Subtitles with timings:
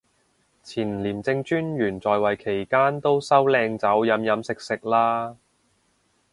[0.63, 5.37] 前廉政專員在位期間都收靚酒飲飲食食啦